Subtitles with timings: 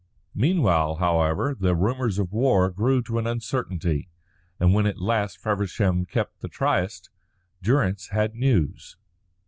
[0.33, 4.09] Meanwhile, however, the rumours of war grew to a certainty;
[4.59, 7.11] and when at last Feversham kept the tryst,
[7.61, 8.97] Durrance had news.